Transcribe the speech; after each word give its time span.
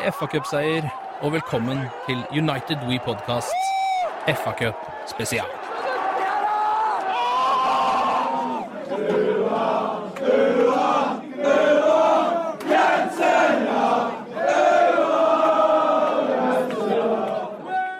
Med 0.00 0.14
FA-cupseier, 0.14 0.86
og 1.20 1.32
velkommen 1.34 1.82
til 2.06 2.20
United 2.32 2.80
We 2.88 2.98
Podcast 3.04 3.52
FA-cup 4.28 4.76
spesial. 5.10 5.48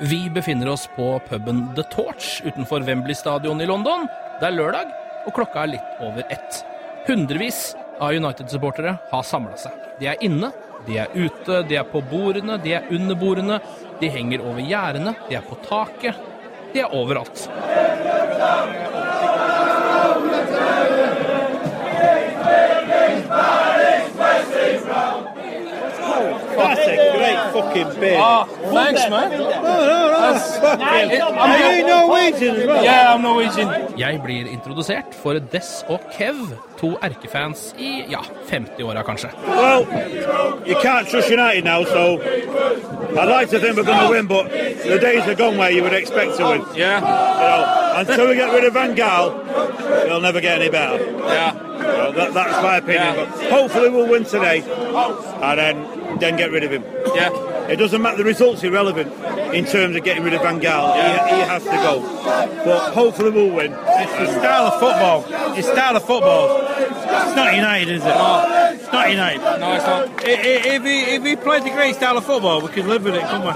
Vi 0.01 0.31
befinner 0.31 0.69
oss 0.69 0.89
på 0.97 1.21
puben 1.29 1.75
The 1.77 1.83
Torch 1.93 2.41
utenfor 2.47 2.81
Wembley 2.81 3.15
stadion 3.15 3.61
i 3.61 3.69
London. 3.69 4.09
Det 4.41 4.49
er 4.49 4.57
lørdag, 4.57 4.89
og 5.27 5.37
klokka 5.37 5.67
er 5.67 5.75
litt 5.77 6.01
over 6.01 6.25
ett. 6.31 6.65
Hundrevis 7.09 7.75
av 8.01 8.17
United-supportere 8.17 8.97
har 9.11 9.23
samla 9.27 9.57
seg. 9.61 9.77
De 10.01 10.09
er 10.09 10.21
inne, 10.25 10.53
de 10.87 10.99
er 10.99 11.13
ute, 11.15 11.63
de 11.69 11.77
er 11.77 11.87
på 11.89 12.03
bordene, 12.11 12.59
de 12.63 12.75
er 12.79 12.91
under 12.91 13.19
bordene, 13.19 13.61
de 14.01 14.11
henger 14.11 14.45
over 14.47 14.61
gjerdene, 14.65 15.15
de 15.29 15.37
er 15.39 15.47
på 15.47 15.59
taket. 15.67 16.27
De 16.73 16.81
er 16.81 16.95
overalt. 16.95 17.49
Great 27.73 27.87
fucking 27.87 27.97
ah, 27.97 28.01
beer. 28.01 28.19
Ah, 28.19 28.45
thanks, 28.73 29.11
man. 29.11 29.33
Are 31.39 31.77
you 31.77 31.87
Norwegian 31.87 32.57
as 32.57 32.67
well? 32.67 32.85
Yeah, 32.85 33.15
I'm 33.15 33.23
Norwegian. 33.23 33.69
Jeg 33.97 34.23
blir 34.23 34.47
introdusert 34.47 35.15
for 35.23 35.39
Des 35.39 35.85
og 35.89 36.01
Kev, 36.13 36.37
to 36.81 36.97
erkefans 37.03 37.75
i 37.79 38.05
ja, 38.11 38.21
50-åra 38.49 39.03
kanskje. 39.03 39.31
Well, 39.47 39.87
you 40.67 40.77
can't 40.83 41.09
trust 41.09 41.31
United 41.31 41.65
now, 41.65 41.85
so 41.85 42.21
I'd 43.19 43.29
like 43.29 43.51
to 43.51 43.61
think 43.61 43.77
we're 43.77 43.85
going 43.85 44.01
to 44.01 44.11
win, 44.11 44.27
but 44.27 44.51
the 44.51 44.99
days 44.99 45.27
are 45.29 45.35
gone 45.35 45.59
where 45.59 45.71
you 45.71 45.83
would 45.83 45.93
expect 45.93 46.37
to 46.39 46.45
win. 46.45 46.65
Yeah, 46.75 47.01
You 47.01 47.47
know, 47.49 48.01
until 48.01 48.29
we 48.29 48.35
get 48.35 48.53
rid 48.53 48.65
of 48.65 48.73
Van 48.75 48.95
Gaal, 48.97 50.07
it'll 50.07 50.21
never 50.21 50.41
get 50.41 50.61
any 50.61 50.71
better. 50.71 50.99
yeah. 51.05 51.53
Well, 51.81 52.13
that, 52.13 52.35
that's 52.35 52.63
my 52.63 52.77
opinion. 52.77 53.15
Yeah. 53.15 53.25
But 53.25 53.51
hopefully 53.51 53.89
we'll 53.89 54.09
win 54.09 54.25
today, 54.25 54.61
and 54.61 55.59
then 55.59 56.19
then 56.19 56.37
get 56.37 56.51
rid 56.51 56.65
of 56.65 56.71
him. 56.71 56.85
Yeah. 57.15 57.50
It 57.71 57.77
doesn't 57.77 58.03
matter. 58.03 58.17
The 58.19 58.25
results 58.25 58.63
irrelevant 58.63 59.13
in 59.55 59.65
terms 59.65 59.97
of 59.97 60.03
getting 60.05 60.25
rid 60.25 60.35
of 60.35 60.43
Van 60.43 60.61
Gaal. 60.61 60.95
He, 60.95 61.35
he 61.37 61.41
has 61.43 61.63
to 61.65 61.71
go. 61.71 62.01
But 62.65 62.93
hopefully 62.93 63.31
we'll 63.31 63.51
win. 63.55 63.73
It's 63.73 64.13
the 64.13 64.39
style 64.41 64.67
of 64.67 64.81
football. 64.81 65.25
It's 65.57 65.69
style 65.69 65.97
of 65.97 66.05
football. 66.05 66.59
It's 66.63 67.37
not 67.37 67.55
United, 67.55 67.89
is 67.89 68.03
it? 68.05 68.09
It's 68.83 68.93
not 68.93 69.11
United. 69.11 69.39
No, 69.61 69.73
it's 69.75 69.85
not. 69.87 70.09
I- 70.09 70.31
I- 70.33 70.75
If 70.77 70.83
he, 70.85 71.01
if 71.15 71.25
he 71.25 71.37
played 71.37 71.63
the 71.65 71.71
great 71.71 71.95
style 71.95 72.17
of 72.19 72.25
football, 72.25 72.61
we 72.61 72.69
could 72.69 72.87
live 72.87 73.05
with 73.05 73.15
it, 73.15 73.23
couldn't 73.23 73.45
we? 73.45 73.53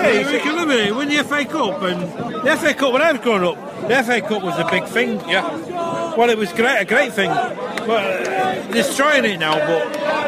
Hey, 0.00 0.24
we 0.24 0.38
could 0.40 0.54
live 0.54 0.68
with 0.68 0.78
it. 0.80 0.94
Win 0.96 1.08
the 1.08 1.22
FA 1.24 1.44
Cup, 1.44 1.82
and 1.82 2.00
the 2.44 2.56
FA 2.56 2.72
Cup 2.74 2.92
when 2.92 3.02
I 3.02 3.12
was 3.12 3.20
growing 3.20 3.44
up, 3.44 3.56
the 3.86 4.02
FA 4.02 4.20
Cup 4.22 4.42
was 4.42 4.58
a 4.58 4.64
big 4.70 4.84
thing. 4.86 5.20
Yeah. 5.28 6.16
Well, 6.16 6.30
it 6.30 6.38
was 6.38 6.52
great, 6.52 6.78
a 6.80 6.84
great 6.86 7.12
thing. 7.12 7.28
But 7.30 8.28
uh, 8.28 8.62
destroying 8.72 9.24
it 9.26 9.38
now, 9.38 9.54
but 9.58 10.19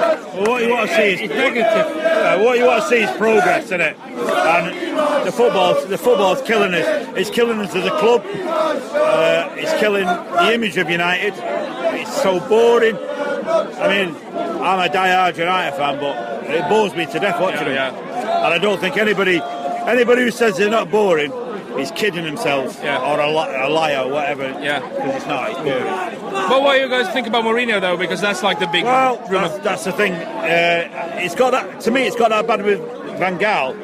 Well, 0.00 0.46
what 0.46 0.62
you 0.62 0.70
want 0.70 0.88
to 0.90 0.96
see 0.96 1.24
is 1.24 1.30
negative. 1.30 1.96
Uh, 1.96 2.38
what 2.38 2.58
you 2.58 2.64
want 2.66 2.82
to 2.82 2.88
see 2.88 3.02
is 3.02 3.10
progress, 3.16 3.64
isn't 3.66 3.80
it? 3.80 3.96
And 3.98 5.26
the 5.26 5.32
football, 5.32 5.74
the 5.86 5.98
football's 5.98 6.40
killing 6.42 6.74
us. 6.74 6.86
It's 7.16 7.30
killing 7.30 7.58
us 7.60 7.74
as 7.74 7.84
a 7.86 7.90
club. 7.98 8.22
Uh, 8.24 9.50
it's 9.56 9.72
killing 9.80 10.04
the 10.06 10.52
image 10.54 10.76
of 10.76 10.88
United. 10.88 11.34
It's 11.36 12.22
so 12.22 12.40
boring. 12.48 12.96
I 12.96 13.88
mean, 13.88 14.16
I'm 14.62 14.78
a 14.78 14.92
die-hard 14.92 15.36
United 15.36 15.76
fan, 15.76 15.98
but 16.00 16.44
it 16.48 16.68
bores 16.68 16.94
me 16.94 17.06
to 17.06 17.18
death 17.18 17.40
watching 17.40 17.66
Yeah, 17.66 17.90
them. 17.90 18.04
And 18.44 18.54
I 18.54 18.58
don't 18.58 18.80
think 18.80 18.96
anybody, 18.96 19.40
anybody 19.42 20.22
who 20.22 20.30
says 20.30 20.56
they're 20.56 20.70
not 20.70 20.90
boring, 20.90 21.30
is 21.78 21.90
kidding 21.92 22.24
himself 22.24 22.78
Yeah. 22.82 22.98
or 23.00 23.20
a, 23.20 23.28
li- 23.28 23.56
a 23.66 23.68
liar, 23.68 24.04
or 24.06 24.12
whatever. 24.12 24.44
Yeah. 24.62 24.80
because 24.80 25.16
it's 25.16 25.26
not. 25.26 25.50
It's 25.50 25.58
boring. 25.60 26.30
But 26.48 26.62
what 26.62 26.74
do 26.74 26.80
you 26.80 26.88
guys 26.88 27.08
think 27.12 27.26
about 27.26 27.44
Mourinho 27.44 27.80
though? 27.80 27.96
Because 27.96 28.20
that's 28.20 28.42
like 28.42 28.58
the 28.58 28.66
big 28.66 28.84
Well, 28.84 29.16
that's, 29.30 29.58
that's 29.58 29.84
the 29.84 29.92
thing. 29.92 30.12
Uh, 30.14 31.18
it's 31.22 31.34
got 31.34 31.50
that 31.50 31.80
to 31.82 31.90
me. 31.90 32.06
It's 32.06 32.16
got 32.16 32.30
that 32.30 32.46
bad 32.46 32.62
with 32.64 32.80
Van 33.18 33.38
Gaal. 33.38 33.74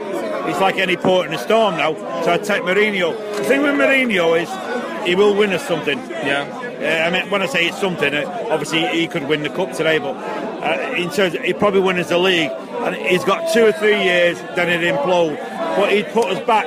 It's 0.49 0.61
like 0.61 0.77
any 0.77 0.97
port 0.97 1.27
in 1.27 1.35
a 1.35 1.39
storm 1.39 1.77
now. 1.77 1.95
So 2.23 2.33
I 2.33 2.39
take 2.39 2.63
Mourinho. 2.63 3.17
The 3.37 3.45
thing 3.45 3.63
with 3.63 3.75
Mourinho 3.75 4.41
is 4.41 5.07
he 5.07 5.15
will 5.15 5.35
win 5.35 5.53
us 5.53 5.67
something. 5.67 5.99
Yeah. 5.99 6.63
Uh, 6.77 7.09
I 7.09 7.11
mean, 7.11 7.31
when 7.31 7.43
I 7.43 7.47
say 7.47 7.67
it's 7.67 7.81
something, 7.81 8.13
uh, 8.15 8.47
obviously 8.51 8.87
he 8.89 9.07
could 9.09 9.27
win 9.29 9.43
the 9.43 9.49
cup 9.49 9.73
today, 9.73 9.99
but 9.99 10.15
uh, 10.15 10.93
in 10.95 11.09
terms, 11.11 11.35
he'd 11.39 11.59
probably 11.59 11.81
win 11.81 11.99
us 11.99 12.11
the 12.11 12.19
league. 12.19 12.51
And 12.51 12.95
he's 12.95 13.25
got 13.25 13.51
two 13.53 13.65
or 13.67 13.73
three 13.73 14.01
years, 14.03 14.39
then 14.55 14.69
he'd 14.69 14.87
implode. 14.87 15.37
But 15.77 15.91
he'd 15.93 16.07
put 16.09 16.27
us 16.27 16.45
back 16.47 16.67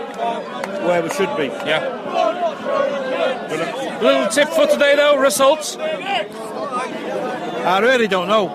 where 0.85 1.01
we 1.01 1.09
should 1.09 1.35
be. 1.37 1.45
Yeah. 1.65 1.97
Little 4.01 4.27
tip 4.27 4.49
for 4.49 4.67
today 4.67 4.95
though, 4.95 5.17
results. 5.17 5.77
I 5.77 7.79
really 7.81 8.07
don't 8.07 8.27
know. 8.27 8.49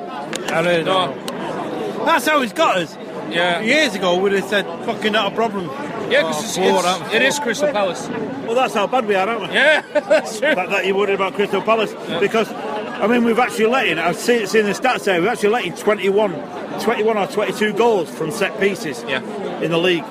I 0.48 0.60
really 0.60 0.84
No. 0.84 1.06
don't 1.14 1.28
know. 1.28 2.04
That's 2.04 2.26
how 2.26 2.40
he's 2.42 2.52
got 2.52 2.78
us. 2.78 2.96
Yeah. 3.30 3.60
Years 3.60 3.94
ago, 3.94 4.18
we'd 4.18 4.32
have 4.34 4.44
said, 4.48 4.66
fucking 4.84 5.12
not 5.12 5.32
a 5.32 5.34
problem. 5.34 5.66
Yeah, 6.10 6.22
because 6.22 6.58
Oh, 6.58 6.78
it's, 6.78 6.86
it's, 7.06 7.14
it 7.14 7.22
is 7.22 7.38
Crystal 7.38 7.72
Palace. 7.72 8.08
Well, 8.46 8.54
that's 8.54 8.74
how 8.74 8.86
bad 8.86 9.06
we 9.06 9.14
are, 9.14 9.26
aren't 9.28 9.48
we? 9.48 9.54
Yeah, 9.54 9.82
that's 9.92 10.38
true. 10.38 10.54
that, 10.54 10.68
that 10.70 10.86
you're 10.86 10.96
worried 10.96 11.14
about 11.14 11.34
Crystal 11.34 11.62
Palace 11.62 11.94
because 12.20 12.50
I 12.52 13.06
mean 13.06 13.24
we've 13.24 13.38
actually 13.38 13.66
let 13.66 13.88
in 13.88 13.98
I've 13.98 14.16
seen, 14.16 14.46
seen 14.46 14.66
the 14.66 14.72
stats 14.72 15.04
there 15.04 15.20
we've 15.20 15.30
actually 15.30 15.48
let 15.50 15.64
in 15.64 15.74
21 15.74 16.32
21 16.80 17.18
or 17.18 17.26
22 17.26 17.72
goals 17.72 18.10
from 18.10 18.30
set 18.30 18.58
pieces 18.60 19.02
Yeah. 19.08 19.22
in 19.60 19.70
the 19.70 19.78
league 19.78 20.04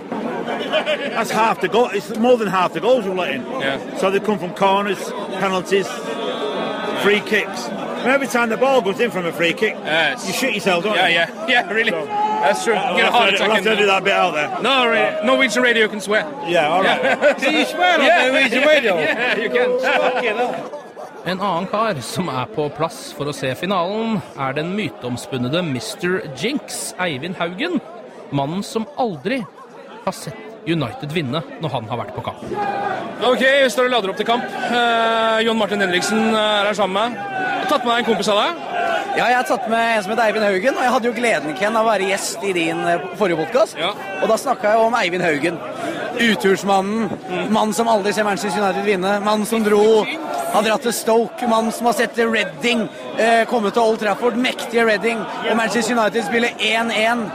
that's 1.15 1.31
half 1.31 1.61
the 1.61 1.67
goal 1.67 1.89
it's 1.93 2.15
more 2.17 2.37
than 2.37 2.47
half 2.47 2.73
the 2.73 2.79
goals 2.79 3.05
we're 3.05 3.13
letting. 3.15 3.45
in 3.45 3.61
Yeah. 3.61 3.97
so 3.97 4.09
they 4.11 4.19
come 4.19 4.39
from 4.39 4.53
corners 4.55 4.99
penalties 5.39 5.87
free 7.03 7.19
kicks 7.21 7.67
and 7.67 8.07
every 8.11 8.27
time 8.27 8.49
the 8.49 8.57
ball 8.57 8.81
goes 8.81 8.99
in 8.99 9.11
from 9.11 9.25
a 9.25 9.31
free 9.31 9.53
kick 9.53 9.75
Yes. 9.83 10.27
you 10.27 10.33
shit 10.33 10.53
yourself 10.55 10.83
don't 10.83 10.95
Yeah, 10.95 11.07
you 11.07 11.15
yeah, 11.15 11.29
yeah, 11.47 11.47
yeah, 11.67 11.71
really. 11.73 11.91
So- 11.91 12.05
That's 12.43 12.63
true. 12.65 12.73
I'll 12.73 12.95
Get 12.97 13.03
a 13.03 13.05
have 13.05 13.13
heart 13.13 13.29
to, 13.29 13.35
attack. 13.35 13.49
I'll 13.49 13.55
have 13.55 13.63
to 13.63 13.75
do 13.77 13.85
that 13.85 14.03
bit 14.03 14.13
out 14.13 14.33
there 14.33 14.49
No, 14.61 14.87
ra- 14.87 15.23
Norwegian 15.23 15.63
radio 15.63 15.87
can 15.87 16.01
swear. 16.01 16.25
yeah 16.47 16.67
all 16.67 16.83
right 16.83 17.37
Can 17.39 17.53
you 17.59 17.65
swear 17.65 17.99
on 17.99 18.05
Yeah. 18.05 18.27
Norwegian 18.27 18.63
radio? 18.73 18.93
Yeah, 18.99 19.37
you 19.37 19.49
can. 19.49 19.79
Fucking 19.79 20.37
hell. 20.37 20.79
En 21.25 21.39
annen 21.39 21.67
kar 21.71 22.01
som 22.03 22.27
er 22.27 22.45
på 22.51 22.65
plass 22.75 23.13
for 23.15 23.29
å 23.31 23.33
se 23.33 23.53
finalen, 23.55 24.17
er 24.37 24.51
den 24.57 24.73
myteomspunnede 24.75 25.61
Mr. 25.63 26.17
Jinx, 26.35 26.93
Eivind 26.99 27.37
Haugen. 27.39 27.79
Mannen 28.35 28.59
som 28.63 28.83
aldri 28.99 29.37
har 30.03 30.11
sett 30.11 30.35
United 30.67 31.11
vinne 31.15 31.41
når 31.61 31.73
han 31.77 31.89
har 31.89 31.99
vært 32.03 32.15
på 32.15 32.23
kamp. 32.25 32.43
Ok, 33.23 33.43
vi 33.43 33.71
står 33.71 33.87
og 33.87 33.95
lader 33.95 34.13
opp 34.13 34.19
til 34.19 34.27
kamp. 34.27 34.45
Eh, 34.67 35.39
John 35.47 35.59
Martin 35.59 35.83
Henriksen 35.83 36.31
er 36.31 36.69
her 36.69 36.77
sammen 36.77 36.97
med. 36.99 37.19
Du 37.19 37.65
har 37.65 37.71
tatt 37.71 37.85
med 37.85 37.93
deg 37.93 38.03
en 38.03 38.09
kompis 38.11 38.31
av 38.33 38.41
deg. 38.41 38.69
Ja, 39.13 39.27
jeg 39.29 39.37
har 39.37 39.45
tatt 39.45 39.67
med 39.69 39.81
en 39.93 40.03
som 40.03 40.11
heter 40.11 40.23
Eivind 40.25 40.45
Haugen, 40.47 40.77
og 40.77 40.81
jeg 40.81 40.93
hadde 40.95 41.07
jo 41.09 41.13
gleden 41.13 41.57
Ken, 41.59 41.75
av 41.77 41.85
å 41.85 41.91
være 41.91 42.07
gjest 42.09 42.45
i 42.49 42.53
din 42.55 42.79
eh, 42.89 43.03
forrige 43.19 43.43
podkast. 43.43 43.77
Ja. 43.77 43.91
Og 44.23 44.31
da 44.31 44.39
snakka 44.41 44.73
jeg 44.73 44.87
om 44.87 44.97
Eivind 44.97 45.25
Haugen. 45.25 45.59
Utursmannen. 46.17 47.11
Mannen 47.53 47.73
som 47.77 47.89
aldri 47.89 48.13
ser 48.13 48.25
Manchester 48.25 48.61
United 48.61 48.85
vinne. 48.85 49.19
Mannen 49.25 49.45
som 49.49 49.63
dro 49.65 50.03
har 50.53 50.65
dratt 50.65 50.85
til 50.85 50.93
Stoke. 50.93 51.47
Mannen 51.49 51.73
som 51.73 51.89
har 51.89 51.97
sett 51.97 52.17
Redding 52.17 52.85
eh, 53.17 53.43
komme 53.49 53.71
til 53.73 53.85
Old 53.85 54.01
Trafford. 54.01 54.37
Mektige 54.37 54.85
Redding. 54.89 55.21
Og 55.21 55.57
Manchester 55.57 55.97
United 55.97 56.25
spiller 56.27 56.53
1-1. 56.57 57.25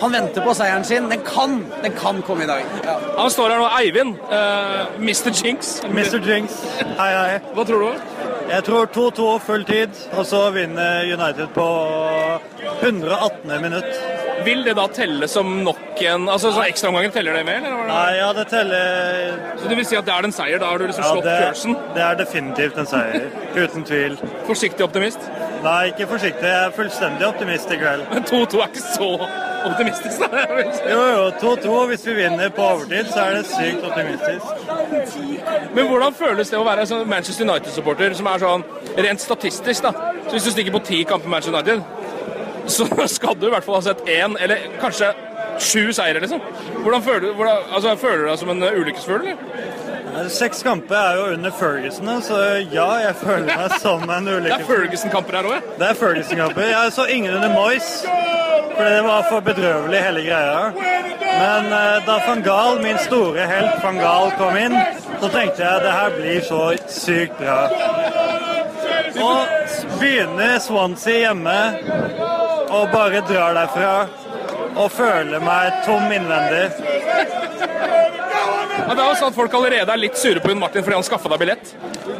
Han 0.00 0.12
venter 0.12 0.44
på 0.44 0.54
seieren 0.56 0.84
sin. 0.84 1.08
Den 1.10 1.22
kan, 1.24 1.58
den 1.82 1.94
kan 1.96 2.22
komme 2.26 2.44
i 2.44 2.50
dag. 2.50 2.64
Ja. 2.84 2.98
Han 3.16 3.30
står 3.32 3.54
her 3.54 3.62
nå, 3.62 3.68
Eivind. 3.80 4.18
Uh, 4.28 4.98
Mr. 5.00 5.32
Jinx. 5.32 5.80
Mr. 5.88 6.20
Jinx. 6.20 6.60
Hei, 6.98 7.10
hei. 7.14 7.38
Hva 7.56 7.64
tror 7.68 7.86
du? 7.86 8.26
Jeg 8.46 8.62
tror 8.62 8.86
2-2 8.94 9.30
full 9.42 9.64
tid, 9.66 9.96
og 10.14 10.26
så 10.26 10.44
vinner 10.54 11.02
United 11.02 11.48
på 11.54 11.66
118. 12.82 13.62
minutt. 13.62 13.90
Vil 14.46 14.62
det 14.62 14.76
da 14.78 14.84
telle 14.94 15.26
som 15.28 15.48
nok 15.64 16.02
en 16.06 16.28
Altså 16.28 16.52
så 16.54 16.62
ekstraomgangen, 16.68 17.10
teller 17.10 17.34
det 17.34 17.42
med, 17.48 17.64
eller? 17.64 17.88
Nei, 17.88 18.12
ja, 18.18 18.28
det 18.36 18.44
teller 18.52 19.32
Så 19.58 19.70
det 19.70 19.78
vil 19.80 19.88
si 19.88 19.96
at 19.98 20.06
det 20.06 20.14
er 20.14 20.28
en 20.28 20.36
seier? 20.36 20.60
Da 20.62 20.68
har 20.70 20.78
du 20.78 20.86
liksom 20.86 21.02
ja, 21.02 21.10
slått 21.16 21.26
det, 21.26 21.36
Pearson? 21.40 21.76
det 21.96 22.04
er 22.04 22.20
definitivt 22.20 22.78
en 22.78 22.90
seier. 22.90 23.26
Uten 23.56 23.88
tvil. 23.88 24.14
Forsiktig 24.46 24.86
optimist? 24.86 25.26
Nei, 25.64 25.80
ikke 25.90 26.06
forsiktig. 26.12 26.46
Jeg 26.46 26.68
er 26.68 26.74
fullstendig 26.76 27.26
optimist 27.26 27.72
i 27.74 27.80
kveld. 27.80 28.06
Men 28.14 28.28
2-2 28.28 28.62
er 28.62 28.70
ikke 28.70 28.86
så 28.86 29.10
optimistisk, 29.70 30.22
da. 30.22 30.44
Jo, 30.90 31.00
jo, 31.12 31.26
2-2. 31.42 31.76
Hvis 31.90 32.06
vi 32.06 32.16
vinner 32.20 32.50
på 32.54 32.64
overtid, 32.64 33.10
så 33.12 33.26
er 33.26 33.36
det 33.38 33.44
sykt 33.50 33.84
optimistisk. 33.86 34.46
Men 35.74 35.86
hvordan 35.90 36.16
føles 36.16 36.50
det 36.52 36.58
å 36.60 36.64
være 36.66 36.86
sånn 36.88 37.06
Manchester 37.10 37.48
United-supporter, 37.48 38.16
som 38.18 38.30
er 38.32 38.42
sånn 38.42 38.66
rent 38.96 39.22
statistisk, 39.22 39.86
da? 39.86 40.12
Så 40.26 40.36
hvis 40.36 40.48
du 40.48 40.54
stikker 40.54 40.76
på 40.78 40.84
ti 40.88 41.02
kamper 41.08 41.28
med 41.28 41.38
Manchester 41.38 41.56
United, 41.56 41.82
så 42.66 42.88
skal 43.16 43.38
du 43.38 43.48
i 43.48 43.54
hvert 43.54 43.66
fall 43.66 43.80
ha 43.80 43.86
sett 43.88 44.06
én, 44.10 44.36
eller 44.42 44.68
kanskje 44.82 45.12
sju 45.62 45.92
seire, 45.92 46.20
liksom. 46.20 46.40
Hvordan 46.82 47.02
føler 47.02 47.20
du 47.20 47.32
hvordan, 47.34 47.56
altså, 47.72 47.96
Føler 47.96 48.24
du 48.24 48.30
deg 48.30 48.38
som 48.38 48.50
en 48.52 48.62
uh, 48.62 48.80
ulykkesfugl, 48.80 49.26
eller? 49.26 49.74
Seks 50.32 50.62
kamper 50.64 50.96
er 50.96 51.16
jo 51.18 51.24
under 51.34 51.50
Ferguson, 51.52 52.08
så 52.24 52.36
ja, 52.72 52.86
jeg 53.04 53.16
føler 53.20 53.50
meg 53.50 53.74
som 53.82 54.04
en 54.08 54.24
Det 54.46 54.52
er. 54.52 54.64
Ferguson-kamper 54.64 55.36
her 55.36 55.48
òg, 55.50 55.56
ja. 55.58 55.74
Det 55.76 55.88
er 55.90 55.98
Ferguson-kamper. 56.00 56.70
Jeg 56.70 56.92
så 56.92 57.04
ingen 57.12 57.34
under 57.34 57.52
Moyes, 57.52 57.90
for 58.76 58.84
det 58.84 59.02
var 59.02 59.22
for 59.30 59.40
bedrøvelig 59.40 60.02
hele 60.04 60.22
greia. 60.26 60.60
Men 61.36 61.72
eh, 61.72 62.06
da 62.06 62.18
van 62.26 62.42
Gaal, 62.42 62.80
min 62.82 62.98
store 62.98 63.46
helt 63.50 63.82
van 63.82 63.98
Gaal, 64.00 64.30
kom 64.38 64.56
inn, 64.60 64.76
så 65.20 65.30
tenkte 65.32 65.64
jeg 65.64 65.84
det 65.84 65.94
her 65.96 66.14
blir 66.18 66.44
så 66.44 66.62
sykt 66.92 67.40
bra. 67.40 67.58
Og 69.26 69.98
begynner 70.00 70.58
Swansea 70.60 71.26
hjemme 71.26 71.58
og 72.76 72.92
bare 72.92 73.24
drar 73.28 73.56
derfra 73.56 73.94
og 74.76 74.90
føler 74.92 75.40
meg 75.40 75.80
tom 75.86 76.12
innvendig. 76.12 76.66
Ja. 78.86 78.94
Det 78.94 79.02
er 79.02 79.08
jo 79.10 79.18
sånn 79.20 79.32
at 79.32 79.36
folk 79.36 79.54
allerede 79.58 79.92
er 79.92 80.00
litt 80.00 80.18
sure 80.20 80.42
på 80.42 80.52
Jon 80.52 80.62
Martin 80.62 80.84
fordi 80.86 80.98
han 80.98 81.06
skaffa 81.06 81.32
deg 81.32 81.42
billett. 81.42 81.72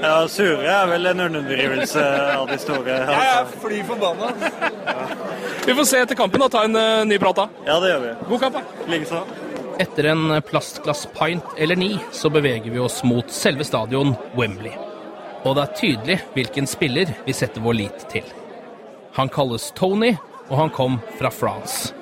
Ja, 0.02 0.16
Sure 0.30 0.66
er 0.66 0.86
vel 0.90 1.06
en 1.12 1.22
underdrivelse 1.26 2.04
av 2.36 2.46
de 2.50 2.58
store. 2.60 3.00
Altså. 3.06 3.58
fly 3.62 3.82
forbanna. 3.88 4.32
Vi 5.66 5.74
får 5.74 5.88
se 5.88 6.00
etter 6.04 6.18
kampen 6.18 6.44
og 6.46 6.52
ta 6.52 6.64
en 6.66 6.76
uh, 6.78 7.04
ny 7.08 7.18
prat 7.22 7.40
da. 7.40 7.48
Ja, 7.66 7.78
det 7.82 7.92
gjør 7.92 8.02
vi. 8.04 8.14
God 8.30 8.44
kamp, 8.44 8.58
da. 8.58 8.90
Likeså. 8.92 9.22
Etter 9.82 10.10
en 10.12 10.28
plastglass 10.46 11.04
pint 11.16 11.56
eller 11.58 11.76
ni, 11.76 11.90
så 12.12 12.30
beveger 12.32 12.70
vi 12.72 12.80
oss 12.80 13.02
mot 13.04 13.30
selve 13.32 13.66
stadion 13.66 14.14
Wembley. 14.38 14.72
Og 15.44 15.56
det 15.56 15.62
er 15.66 15.76
tydelig 15.80 16.16
hvilken 16.34 16.66
spiller 16.70 17.12
vi 17.26 17.34
setter 17.36 17.62
vår 17.62 17.78
lit 17.82 18.06
til. 18.12 18.24
Han 19.18 19.30
kalles 19.32 19.70
Tony, 19.76 20.14
og 20.48 20.56
han 20.58 20.70
kom 20.70 20.98
fra 21.18 21.30
France. 21.32 21.92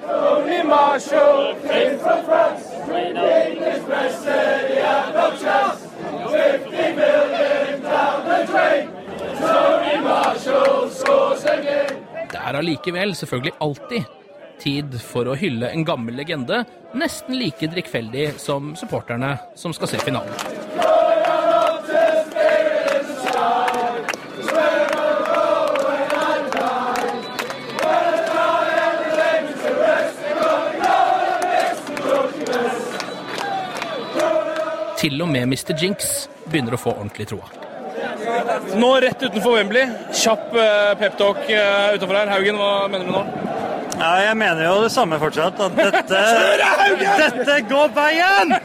Det 12.35 12.41
er 12.41 12.59
allikevel 12.59 13.15
selvfølgelig 13.19 13.55
alltid 13.65 14.03
tid 14.63 14.95
for 15.03 15.27
å 15.27 15.35
hylle 15.39 15.73
en 15.75 15.85
gammel 15.87 16.15
legende, 16.21 16.63
nesten 16.95 17.35
like 17.41 17.67
drikkfeldig 17.75 18.35
som 18.39 18.75
supporterne 18.79 19.37
som 19.59 19.75
skal 19.75 19.91
se 19.91 19.99
finalen. 20.05 20.64
Til 35.05 35.21
og 35.21 35.29
med 35.29 35.51
Mr. 35.51 35.75
Jinx 35.77 36.07
begynner 36.49 36.79
å 36.79 36.81
få 36.81 36.95
ordentlig 36.95 37.27
troa. 37.29 37.45
Nå 38.81 38.89
rett 39.05 39.21
utenfor 39.21 39.59
Wembley. 39.59 39.91
Kjapp 40.17 40.55
uh, 40.57 40.95
peptalk 40.97 41.43
uh, 41.45 41.93
utenfor 41.93 42.17
her. 42.17 42.31
Haugen, 42.33 42.57
hva 42.57 42.87
mener 42.89 43.11
du 43.11 43.13
nå? 43.13 43.21
Ja, 43.99 44.15
jeg 44.25 44.39
mener 44.41 44.63
jo 44.65 44.79
det 44.81 44.89
samme 44.95 45.19
fortsatt. 45.21 45.61
At 45.61 45.77
dette 45.77 46.23
Dette 47.21 47.59
går 47.69 47.93
veien! 47.99 48.57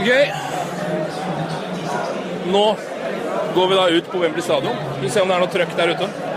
Ok. 0.00 0.10
Nå 2.56 2.64
går 3.52 3.68
vi 3.68 3.80
da 3.82 3.86
ut 4.00 4.10
på 4.16 4.24
Wembley 4.24 4.48
stadion. 4.48 4.84
Vi 5.04 5.12
ser 5.12 5.28
om 5.28 5.28
det 5.28 5.36
er 5.36 5.44
noe 5.44 5.56
trøkk 5.58 5.76
der 5.84 5.92
ute. 5.92 6.29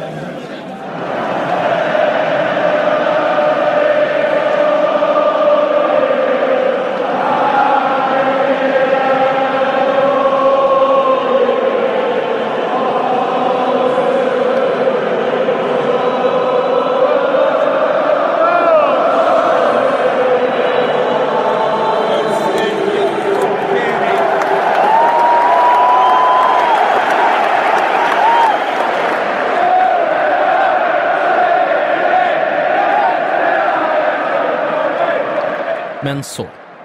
Men 36.14 36.22
så, 36.24 36.44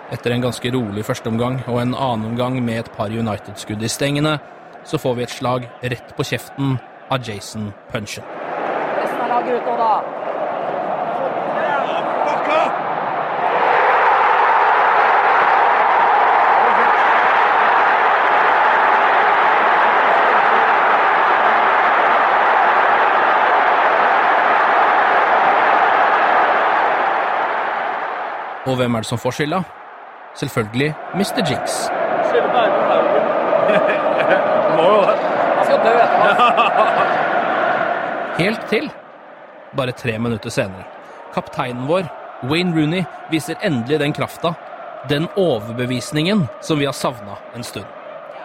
etter 0.09 0.33
en 0.33 0.41
ganske 0.41 0.71
rolig 0.73 1.03
førsteomgang 1.05 1.59
og 1.69 1.83
en 1.83 1.91
annen 1.93 2.31
omgang 2.31 2.55
med 2.65 2.79
et 2.81 2.87
par 2.95 3.13
United-skudd 3.13 3.83
i 3.85 3.91
stengene, 3.93 4.39
så 4.89 4.97
får 4.97 5.19
vi 5.19 5.27
et 5.27 5.35
slag 5.35 5.67
rett 5.83 6.15
på 6.17 6.25
kjeften 6.31 6.79
av 7.13 7.29
Jason 7.29 7.67
Punchen. 7.91 8.25
Resten 8.97 9.21
av 9.27 9.35
laget 9.35 9.61
ute, 9.61 9.75
da. 9.83 10.28
Og 28.69 28.77
hvem 28.77 28.95
er 28.95 29.05
det 29.05 29.09
som 29.09 29.21
får 29.21 29.39
skylda? 29.39 29.63
Selvfølgelig 30.37 30.95
Mr. 31.17 31.41
Jinx. 31.49 31.89
Helt 38.39 38.67
til 38.71 38.91
bare 39.77 39.93
tre 39.93 40.19
minutter 40.19 40.53
senere. 40.53 40.85
Kapteinen 41.35 41.87
vår, 41.89 42.09
Wayne 42.49 42.75
Rooney, 42.77 43.05
viser 43.33 43.59
endelig 43.65 43.99
den 44.01 44.13
krafta, 44.13 44.55
den 45.09 45.29
overbevisningen 45.37 46.47
som 46.61 46.79
vi 46.79 46.87
har 46.89 46.97
savna 46.97 47.39
en 47.57 47.65
stund. 47.65 47.87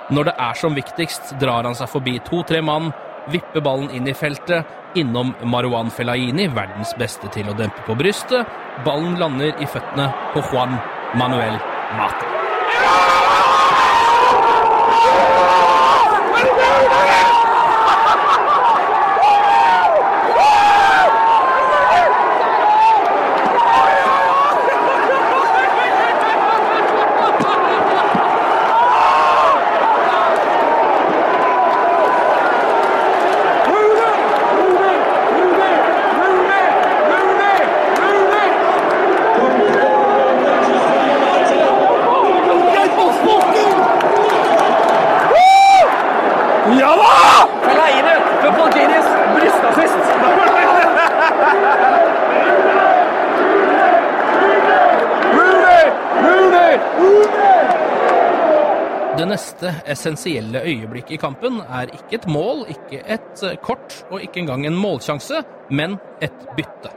Når 0.10 0.30
det 0.30 0.34
er 0.40 0.54
som 0.60 0.76
viktigst, 0.76 1.36
drar 1.40 1.64
han 1.68 1.76
seg 1.78 1.92
forbi 1.92 2.18
to-tre 2.28 2.62
mann, 2.62 2.92
vipper 3.32 3.62
ballen 3.62 3.92
inn 3.92 4.08
i 4.08 4.14
feltet, 4.14 4.66
innom 4.96 5.34
Marwan 5.50 5.92
Fellaini, 5.92 6.48
verdens 6.54 6.94
beste 7.00 7.32
til 7.34 7.50
å 7.50 7.58
dempe 7.58 7.86
på 7.88 7.98
brystet. 7.98 8.50
Ballen 8.86 9.18
lander 9.22 9.54
i 9.62 9.70
føttene 9.70 10.10
på 10.34 10.44
Juan 10.52 10.78
Manuel 11.20 11.60
Ja 46.64 46.96
da! 46.96 47.48
Fella 47.64 47.88
inn 47.92 48.06
for 48.42 48.52
Polkinis 48.56 49.08
brystassist. 49.36 50.06
Det 59.18 59.26
neste 59.28 59.74
essensielle 59.92 60.62
øyeblikket 60.64 61.12
i 61.12 61.18
kampen 61.20 61.60
er 61.68 61.92
ikke 61.92 62.16
et 62.22 62.28
mål, 62.32 62.64
ikke 62.72 63.04
et 63.12 63.44
eh, 63.44 63.60
kort 63.62 64.06
og 64.10 64.24
ikke 64.24 64.40
engang 64.40 64.66
en 64.66 64.80
målsjanse, 64.80 65.44
men 65.70 66.00
et 66.22 66.48
bytte. 66.56 66.96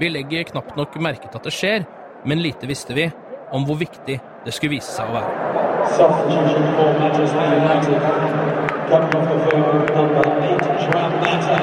Vi 0.00 0.10
legger 0.10 0.50
knapt 0.50 0.76
nok 0.76 0.98
merke 1.00 1.30
til 1.30 1.38
at 1.38 1.46
det 1.46 1.54
skjer, 1.54 1.86
men 2.26 2.42
lite 2.42 2.66
visste 2.66 2.94
vi 2.98 3.10
om 3.54 3.64
hvor 3.64 3.78
viktig 3.78 4.20
det 4.44 4.54
skulle 4.54 4.76
vise 4.76 4.90
seg 4.90 5.06
å 5.08 5.20
være. 5.20 5.30
Coming 8.88 9.14
off 9.16 9.28
the 9.28 9.36
field, 9.50 9.90
number 9.94 10.24
eight, 10.48 10.64
Joan 10.82 11.12
Mata. 11.20 11.56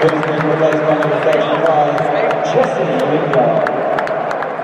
Who's 0.00 0.22
been 0.26 0.42
replaced 0.50 0.82
by 0.84 0.94
number 1.00 1.20
35, 1.24 2.44
Jesse 2.50 2.84
Lingard. 3.10 3.70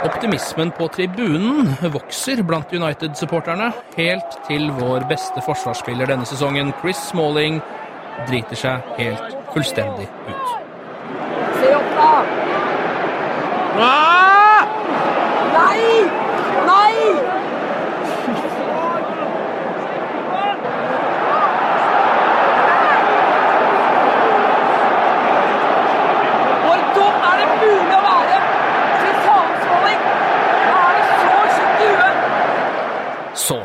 Optimismen 0.05 0.71
på 0.71 0.89
tribunen 0.89 1.77
vokser 1.93 2.43
blant 2.43 2.73
United-supporterne, 2.73 3.73
helt 3.97 4.39
til 4.49 4.71
vår 4.81 5.05
beste 5.09 5.41
forsvarsspiller 5.45 6.07
denne 6.13 6.27
sesongen, 6.29 6.73
Chris 6.81 6.97
Smalling, 7.11 7.61
driter 8.29 8.57
seg 8.57 8.95
helt 9.01 9.37
fullstendig 9.55 10.09
ut. 10.29 10.47
Se 11.61 11.75
opp, 11.77 11.91
da! 11.97 12.13
Nei! 13.81 14.67
Nei! 15.57 15.91
Hvor 26.65 26.79
dum 26.97 27.15
er 27.31 27.37
det 27.41 27.49
mulig 27.61 27.97
å 27.97 28.01
være? 28.05 28.39
Fy 29.01 29.11
faen, 29.25 29.53
Smalling! 29.65 30.03
Er 30.71 30.93
det 30.97 31.05
så 31.11 31.37
tjukk 31.57 31.85
i 31.87 31.91
huet? 31.99 32.17
Så 33.47 33.59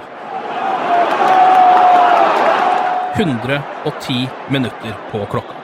110 3.18 4.30
minutter 4.50 4.98
på 5.12 5.26
klokka. 5.26 5.55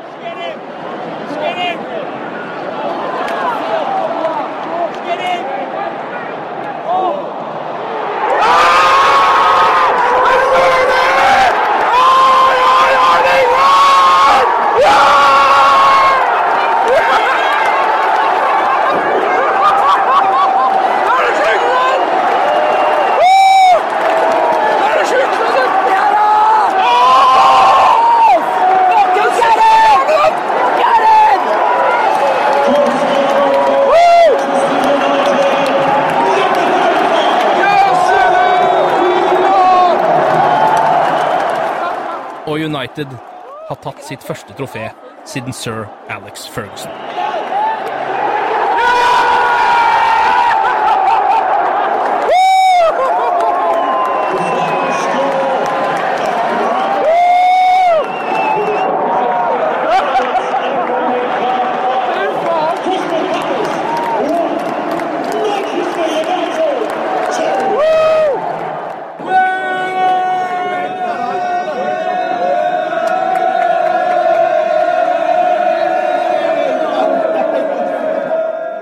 Og 42.50 42.58
United 42.58 43.08
har 43.70 43.78
tatt 43.84 44.02
sitt 44.04 44.24
første 44.26 44.56
trofé 44.58 44.88
siden 45.30 45.54
sir 45.54 45.86
Alex 46.10 46.48
Ferguson. 46.50 47.11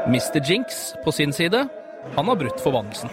Mr. 0.09 0.41
Jinx 0.43 0.93
på 1.03 1.11
sin 1.11 1.33
side, 1.33 1.67
han 2.15 2.27
har 2.27 2.35
brutt 2.35 2.61
forbannelsen. 2.61 3.09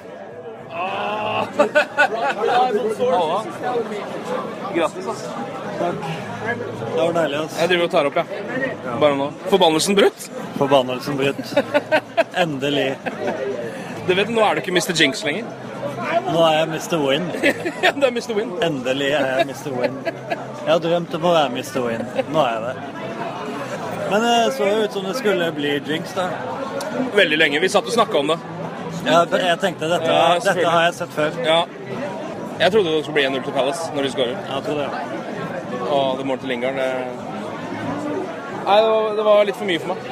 Grattis, 4.75 5.07
ass. 5.09 5.29
Det 6.95 7.03
var 7.03 7.13
deilig, 7.13 7.37
ass. 7.39 7.59
Jeg 7.61 7.69
driver 7.69 7.85
og 7.85 7.93
tar 7.93 8.09
opp, 8.09 8.17
jeg. 8.17 8.27
Bare 9.03 9.19
nå. 9.19 9.29
Forbannelsen 9.53 9.99
brutt? 9.99 10.27
Forbannelsen 10.57 11.21
brutt. 11.21 11.55
Endelig. 12.37 12.89
Du 14.09 14.15
vet, 14.15 14.33
Nå 14.33 14.41
er 14.47 14.57
du 14.57 14.63
ikke 14.65 14.73
Mr. 14.77 14.95
Jinx 14.97 15.25
lenger. 15.27 15.45
Nå 16.31 16.41
er 16.49 16.59
jeg 16.63 16.69
Mr. 16.73 16.97
Win. 17.05 17.29
Ja, 17.85 17.93
det 17.93 18.09
er 18.09 18.15
Mr. 18.17 18.33
Win. 18.41 18.53
Endelig 18.65 19.13
er 19.19 19.27
jeg 19.35 19.47
Mr. 19.53 19.71
Win. 19.77 20.01
Jeg 20.07 20.71
har 20.73 20.81
drømt 20.85 21.15
om 21.21 21.29
å 21.29 21.37
være 21.37 21.53
Mr. 21.59 21.81
Win. 21.85 22.07
Nå 22.33 22.45
er 22.45 22.53
jeg 22.55 22.63
det. 22.71 22.77
Men 24.07 24.23
det 24.23 24.35
så 24.55 24.69
jo 24.71 24.85
ut 24.87 24.93
som 24.97 25.07
det 25.09 25.17
skulle 25.19 25.51
bli 25.57 25.73
jinx, 25.89 26.13
da. 26.17 26.29
Veldig 27.17 27.39
lenge. 27.39 27.61
Vi 27.61 27.69
satt 27.73 27.89
og 27.89 27.95
snakka 27.95 28.19
om 28.19 28.33
det. 28.33 28.39
Ja, 29.07 29.23
jeg 29.23 29.59
tenkte 29.63 29.89
dette, 29.91 30.11
Ja, 30.11 30.35
dette 30.43 30.67
har 30.67 30.87
jeg 30.89 30.95
sett 30.97 31.13
før. 31.15 31.37
Ja. 31.47 31.61
Jeg 32.61 32.73
trodde 32.73 32.93
det 32.93 33.03
skulle 33.05 33.19
bli 33.19 33.27
1-0 33.29 33.45
til 33.45 33.55
Palace 33.55 33.91
når 33.95 34.07
de 34.07 34.11
skårer. 34.15 34.37
Jeg 34.51 34.63
tror 34.67 34.79
det. 34.81 34.89
Og 35.87 36.19
det 36.19 36.27
målet 36.27 36.41
til 36.41 36.53
Lingard 36.55 36.79
det... 36.81 36.91
Nei, 38.67 38.77
det 38.83 38.89
var, 38.91 39.11
det 39.17 39.25
var 39.29 39.45
litt 39.47 39.59
for 39.59 39.69
mye 39.69 39.83
for 39.83 39.93
meg. 39.93 40.07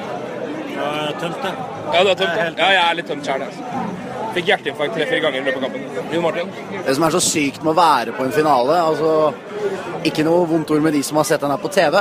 Det 0.68 0.82
var 0.82 1.16
tømt, 1.20 1.40
det. 1.42 1.54
Ja, 1.94 1.98
det 1.98 2.08
var 2.10 2.18
tømt. 2.20 2.36
Ja, 2.38 2.50
ja 2.60 2.68
jeg 2.76 2.82
er 2.84 2.98
litt 3.00 3.08
tømt 3.10 3.30
sjøl. 3.30 3.46
Altså. 3.48 3.84
Fikk 4.34 4.50
hjerteinfarkt 4.50 4.96
tre-fire 4.98 5.22
ganger 5.22 5.40
i 5.40 5.44
løpet 5.46 5.58
av 5.58 5.66
kampen. 5.66 6.14
Jon 6.14 6.24
Martin? 6.24 6.54
Det 6.74 6.94
som 6.94 7.06
er 7.06 7.16
så 7.16 7.22
sykt 7.22 7.62
med 7.62 7.72
å 7.72 7.76
være 7.78 8.14
på 8.16 8.26
en 8.26 8.34
finale 8.34 8.78
altså, 8.82 9.10
Ikke 10.10 10.24
noe 10.26 10.46
vondt 10.50 10.72
ord 10.74 10.82
med 10.84 10.96
de 10.96 11.02
som 11.06 11.20
har 11.20 11.28
sett 11.28 11.42
den 11.44 11.54
her 11.54 11.62
på 11.62 11.70
TV, 11.74 12.00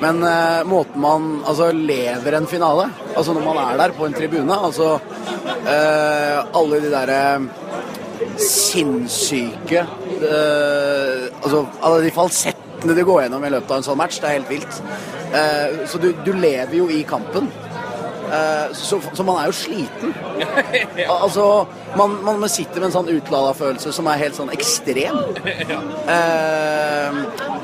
men 0.00 0.22
eh, 0.22 0.62
måten 0.68 1.00
man 1.00 1.28
altså, 1.46 1.70
lever 1.72 2.36
en 2.36 2.48
finale 2.50 2.90
Altså 3.16 3.32
når 3.32 3.46
man 3.46 3.60
er 3.62 3.78
der 3.80 3.94
på 3.96 4.06
en 4.06 4.16
tribune 4.16 4.58
Altså 4.68 4.90
eh, 5.64 6.40
alle 6.60 6.80
de 6.84 6.92
derre 6.92 7.20
sinnssyke 8.42 9.80
eh, 9.80 11.26
Altså 11.40 11.64
alle 11.80 12.02
de 12.04 12.12
falsettene 12.14 12.96
du 12.96 13.04
går 13.08 13.24
gjennom 13.24 13.44
i 13.46 13.50
løpet 13.54 13.72
av 13.72 13.80
en 13.80 13.86
sånn 13.86 13.98
match, 13.98 14.18
det 14.20 14.28
er 14.28 14.34
helt 14.36 14.50
vilt. 14.52 14.74
Eh, 15.34 15.86
så 15.90 15.98
du, 15.98 16.10
du 16.26 16.28
lever 16.36 16.76
jo 16.76 16.84
i 16.92 17.00
kampen. 17.08 17.48
Eh, 18.26 18.72
så, 18.76 19.00
så 19.12 19.24
man 19.26 19.40
er 19.40 19.50
jo 19.50 19.56
sliten. 19.56 20.14
Altså, 21.16 21.66
man, 21.96 22.16
man 22.24 22.48
sitter 22.50 22.80
med 22.80 22.88
en 22.90 22.96
sånn 22.98 23.10
utlada-følelse 23.16 23.92
som 23.94 24.08
er 24.10 24.22
helt 24.26 24.38
sånn 24.38 24.52
ekstrem. 24.54 25.22
Eh, 26.06 27.16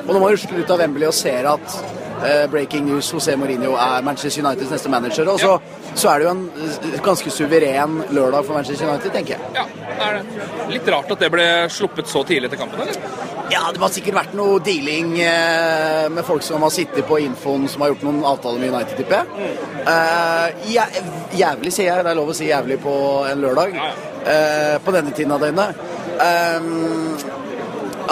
og 0.03 0.09
når 0.09 0.19
man 0.19 0.33
rusler 0.33 0.62
ut 0.62 0.71
av 0.75 0.81
Wembley 0.83 1.07
og 1.07 1.15
ser 1.15 1.47
at 1.47 1.77
eh, 1.79 2.01
breaking 2.50 2.87
news 2.87 3.09
José 3.12 3.37
Mourinho 3.37 3.75
er 3.76 4.02
Manchester 4.07 4.45
Uniteds 4.45 4.71
neste 4.71 4.88
manager. 4.93 5.29
Og 5.33 5.41
så, 5.41 5.57
så 5.95 6.12
er 6.12 6.19
det 6.23 6.26
jo 6.29 6.35
en 6.37 6.45
eh, 6.67 7.00
ganske 7.05 7.31
suveren 7.35 7.99
lørdag 8.14 8.45
for 8.47 8.55
Manchester 8.59 8.88
United, 8.91 9.12
tenker 9.14 9.37
jeg. 9.37 9.52
Ja, 9.57 9.67
det 9.88 10.07
er 10.09 10.19
det. 10.21 10.49
Litt 10.76 10.88
rart 10.95 11.11
at 11.17 11.23
det 11.26 11.31
ble 11.35 11.47
sluppet 11.73 12.09
så 12.11 12.25
tidlig 12.29 12.50
til 12.52 12.62
kampen, 12.62 12.83
eller? 12.85 13.29
Ja, 13.52 13.67
det 13.75 13.83
må 13.83 13.88
sikkert 13.93 14.14
vært 14.17 14.37
noe 14.38 14.61
dealing 14.64 15.11
eh, 15.21 16.07
med 16.14 16.25
folk 16.25 16.45
som 16.47 16.62
har 16.64 16.73
sittet 16.73 17.05
på 17.09 17.19
infoen 17.21 17.67
som 17.69 17.83
har 17.85 17.91
gjort 17.93 18.07
noen 18.07 18.23
avtaler 18.25 18.62
med 18.62 18.73
United, 18.73 18.97
tipper 19.02 19.19
jeg. 19.21 19.50
Eh, 19.83 20.62
jæ- 20.73 21.37
jævlig, 21.43 21.73
sier 21.75 21.91
jeg. 21.91 22.07
Det 22.07 22.14
er 22.14 22.19
lov 22.23 22.33
å 22.33 22.37
si 22.38 22.49
jævlig 22.49 22.79
på 22.81 22.95
en 23.29 23.43
lørdag. 23.45 23.76
Eh, 24.23 24.79
på 24.87 24.95
denne 24.95 25.12
tiden 25.12 25.35
av 25.37 25.43
døgnet. 25.45 25.85
Eh, 26.23 26.61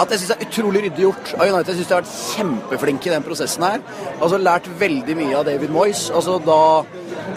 at 0.01 0.11
jeg 0.13 0.21
syns 0.21 0.33
er 0.33 0.45
utrolig 0.47 0.81
ryddig 0.85 1.03
gjort 1.03 1.31
av 1.37 1.45
United. 1.45 1.69
Jeg 1.71 1.79
syns 1.81 1.89
de 1.89 1.95
har 1.95 2.01
vært 2.01 2.35
kjempeflinke 2.35 3.09
i 3.09 3.13
den 3.13 3.25
prosessen 3.25 3.65
her. 3.65 3.83
Altså 4.17 4.39
lært 4.41 4.69
veldig 4.79 5.17
mye 5.19 5.37
av 5.37 5.47
David 5.47 5.73
Moyes. 5.73 6.07
Altså 6.15 6.39
da 6.45 6.61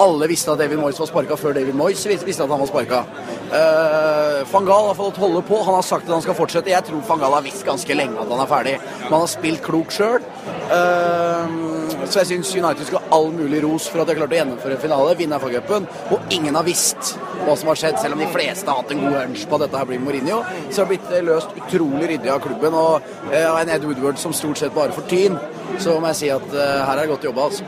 alle 0.00 0.28
visste 0.30 0.54
at 0.54 0.62
David 0.62 0.80
Moyes 0.80 0.99
var 1.02 1.11
sparka 1.11 1.37
før 1.38 1.56
David 1.56 1.76
Moyes 1.78 2.04
visste 2.09 2.47
at 2.47 2.50
han 2.50 2.62
var 2.62 2.71
sparka. 2.71 3.02
Uh, 3.54 4.40
van 4.50 4.66
Gaal 4.66 4.88
har 4.88 4.97
fått 4.99 5.21
holde 5.21 5.44
på. 5.47 5.61
Han 5.66 5.76
har 5.76 5.87
sagt 5.87 6.09
at 6.09 6.14
han 6.16 6.25
skal 6.25 6.38
fortsette. 6.38 6.73
Jeg 6.73 6.88
tror 6.88 7.04
van 7.11 7.21
Gaal 7.23 7.37
har 7.37 7.44
visst 7.44 7.66
ganske 7.66 7.99
lenge 7.99 8.18
at 8.23 8.33
han 8.33 8.44
er 8.47 8.50
ferdig. 8.50 8.78
Men 9.04 9.12
han 9.12 9.26
har 9.26 9.35
spilt 9.35 9.64
klokt 9.66 9.99
sjøl. 9.99 10.25
så 12.04 12.21
jeg 12.21 12.30
syns 12.33 12.54
United 12.56 12.87
skal 12.88 13.02
ha 13.02 13.16
all 13.16 13.30
mulig 13.35 13.61
ros 13.64 13.87
for 13.90 14.00
at 14.00 14.09
de 14.09 14.14
har 14.14 14.23
klart 14.23 14.35
å 14.35 14.40
gjennomføre 14.40 14.78
en 14.78 14.83
finale, 14.83 15.16
vinne 15.21 15.38
FA-cupen. 15.40 15.88
Og 16.14 16.35
ingen 16.35 16.56
har 16.56 16.66
visst 16.66 17.14
hva 17.44 17.56
som 17.60 17.68
har 17.72 17.80
skjedd, 17.80 17.98
selv 18.02 18.16
om 18.18 18.22
de 18.24 18.30
fleste 18.34 18.68
har 18.70 18.80
hatt 18.82 18.92
en 18.94 19.04
god 19.04 19.18
hunch 19.22 19.46
på 19.48 19.58
at 19.58 19.66
dette 19.66 19.80
her 19.82 19.88
blir 19.90 20.00
Mourinho. 20.04 20.42
Så 20.70 20.82
har 20.82 20.88
det 20.88 20.94
blitt 20.96 21.10
eh, 21.12 21.24
løst 21.26 21.56
utrolig 21.60 22.08
ryddig 22.14 22.32
av 22.34 22.40
klubben. 22.44 22.74
Og 22.74 23.10
uh, 23.32 23.60
en 23.60 23.74
Ed 23.76 23.84
Woodward 23.88 24.18
som 24.22 24.32
stort 24.36 24.58
sett 24.60 24.74
bare 24.76 24.94
får 24.96 25.08
tyn. 25.10 25.38
Så 25.78 25.98
må 26.00 26.10
jeg 26.12 26.20
si 26.24 26.30
at 26.34 26.48
eh, 26.54 26.78
her 26.86 26.96
er 26.98 27.04
det 27.04 27.12
godt 27.14 27.28
jobba, 27.30 27.48
altså. 27.50 27.64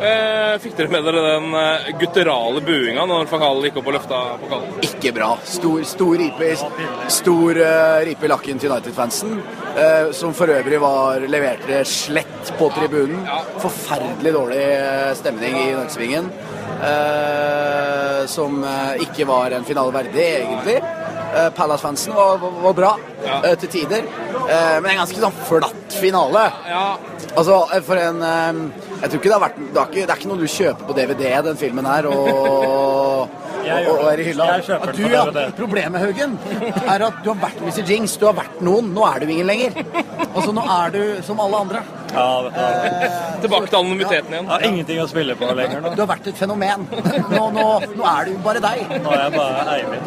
Eh, 0.00 0.54
fikk 0.62 0.78
dere 0.78 0.88
med 0.94 1.04
dere 1.04 1.20
den 1.26 1.50
eh, 1.60 1.88
gutturale 2.00 2.62
buinga 2.64 3.02
når 3.10 3.26
Fakal 3.28 3.58
gikk 3.66 3.80
opp 3.82 3.90
og 3.90 3.96
løfta 3.98 4.20
pokalen? 4.40 4.78
Ikke 4.86 5.10
bra. 5.12 5.26
Stor, 5.44 5.82
stor 5.84 6.14
ripe, 6.16 6.46
i- 6.54 7.10
stor 7.12 7.60
eh, 7.60 7.98
ripe 8.08 8.24
i 8.24 8.30
lakken 8.32 8.62
til 8.62 8.72
United-fansen. 8.72 9.34
eh, 9.76 10.08
som 10.16 10.32
for 10.34 10.48
øvrig 10.54 10.80
var, 10.80 11.20
leverte 11.28 11.82
slett 11.84 12.54
på 12.56 12.70
tribunen. 12.78 13.26
Forferdelig 13.60 14.32
dårlig 14.38 14.62
eh, 14.70 15.12
stemning 15.20 15.58
i 15.66 15.68
Norgesvingen. 15.76 16.32
Eh, 16.84 18.26
som 18.30 18.64
eh, 18.64 19.02
ikke 19.06 19.26
var 19.28 19.56
en 19.56 19.64
finale 19.68 19.92
verdig, 19.94 20.26
egentlig. 20.42 20.78
Eh, 21.30 21.50
Palace-fansen 21.56 22.14
var, 22.14 22.38
var, 22.42 22.56
var 22.64 22.76
bra 22.78 22.92
eh, 23.44 23.54
til 23.62 23.68
tider. 23.76 24.06
Eh, 24.40 24.76
men 24.80 24.92
en 24.94 25.02
ganske 25.04 25.22
sånn 25.22 25.36
flatt 25.48 25.98
finale. 26.00 26.46
Altså, 27.36 27.60
eh, 27.74 27.82
for 27.86 28.00
en 28.00 28.24
Jeg 29.00 29.08
tror 29.10 29.20
ikke 29.20 29.30
det 29.30 29.36
har 29.36 29.44
vært 29.44 29.60
det, 29.60 29.76
har 29.78 29.86
ikke, 29.88 30.00
det 30.02 30.12
er 30.12 30.18
ikke 30.18 30.28
noe 30.28 30.40
du 30.40 30.50
kjøper 30.50 30.88
på 30.88 30.96
DVD, 30.98 31.22
den 31.46 31.60
filmen 31.60 31.86
her, 31.88 32.08
og, 32.10 33.30
Jeg 33.70 33.86
og, 33.92 34.00
og 34.00 34.08
er 34.10 34.20
i 34.20 34.24
hylla. 34.30 34.46
At 34.56 34.90
du, 34.96 35.02
ja, 35.12 35.22
Problemet, 35.56 36.00
Haugen, 36.02 36.36
er 36.80 37.06
at 37.06 37.18
du 37.24 37.30
har 37.30 37.40
vært 37.42 37.60
Mr. 37.64 37.82
Jinx, 37.86 38.16
du 38.20 38.24
har 38.28 38.36
vært 38.38 38.60
noen. 38.64 38.90
Nå 38.96 39.04
er 39.08 39.20
du 39.22 39.32
ingen 39.32 39.48
lenger. 39.48 39.76
Altså, 40.30 40.50
nå 40.56 40.64
er 40.64 40.94
du 40.96 41.02
som 41.26 41.40
alle 41.44 41.60
andre. 41.66 41.82
Ja, 42.14 42.26
hva. 42.42 42.50
Tilbake 43.42 43.68
til 43.70 43.78
anonymiteten 43.78 44.32
igjen. 44.34 44.46
Jeg 44.46 44.52
har 44.52 44.64
ingenting 44.66 44.98
å 45.02 45.06
spille 45.10 45.36
på 45.38 45.50
lenger 45.56 45.84
nå. 45.84 45.92
Du 45.94 46.02
har 46.02 46.10
vært 46.10 46.26
et 46.30 46.40
fenomen. 46.40 46.88
Nå, 47.30 47.44
nå, 47.54 47.66
nå 47.96 48.08
er 48.10 48.30
du 48.30 48.32
bare 48.44 48.60
deg. 48.64 48.78
Nå 49.04 49.14
er 49.14 49.20
jeg 49.26 49.32
bare 49.36 49.60
Eivind. 49.76 50.04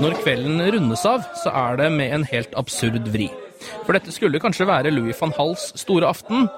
Når 0.00 0.16
kvelden 0.22 0.62
rundes 0.74 1.04
av, 1.08 1.26
så 1.42 1.52
er 1.66 1.76
det 1.82 1.90
med 1.92 2.14
en 2.16 2.24
helt 2.30 2.56
absurd 2.58 3.08
vri. 3.12 3.28
For 3.84 3.92
dette 3.96 4.14
skulle 4.14 4.40
kanskje 4.40 4.68
være 4.68 4.92
Louis 4.94 5.18
van 5.20 5.34
Halls 5.36 5.70
store 5.82 6.08
aften, 6.08 6.48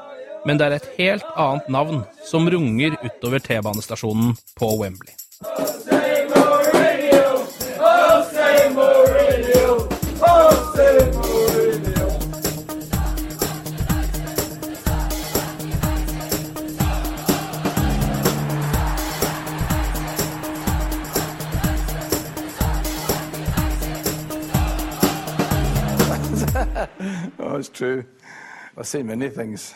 men 0.46 0.58
det 0.58 0.68
er 0.68 0.76
et 0.78 0.90
helt 0.98 1.26
annet 1.38 1.66
navn 1.70 2.04
som 2.26 2.46
runger 2.50 2.94
utover 3.02 3.42
T-banestasjonen 3.42 4.36
på 4.58 4.70
Wembley. 4.78 5.14
Oh, 27.38 27.56
it's 27.56 27.68
true. 27.68 28.04
I've 28.76 28.86
seen 28.86 29.06
many 29.06 29.28
things. 29.28 29.74